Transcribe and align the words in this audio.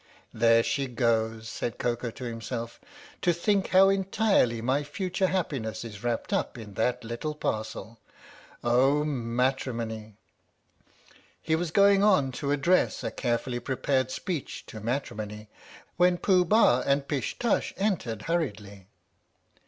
"There 0.33 0.63
she 0.63 0.87
goes," 0.87 1.47
said 1.47 1.77
Koko 1.77 2.09
to 2.09 2.23
himself. 2.23 2.81
"To 3.21 3.31
think 3.31 3.67
how 3.67 3.89
entirely 3.89 4.59
my 4.59 4.83
future 4.83 5.27
happiness 5.27 5.83
is 5.85 6.03
wrapped 6.03 6.33
up 6.33 6.57
in 6.57 6.73
that 6.73 7.03
little 7.03 7.35
parcel! 7.35 7.99
Oh, 8.63 9.03
Matrimony!" 9.03 10.15
He 11.43 11.55
was 11.55 11.69
going 11.69 12.01
on 12.01 12.31
to 12.31 12.49
address 12.49 13.03
a 13.03 13.11
carefully 13.11 13.59
prepared 13.59 14.09
speech 14.09 14.65
to 14.65 14.79
Matrimony, 14.79 15.49
when 15.97 16.17
Pooh 16.17 16.45
Bah 16.45 16.81
and 16.83 17.07
Pish 17.07 17.37
Tush 17.37 17.71
entered 17.77 18.23
hurriedly. 18.23 18.87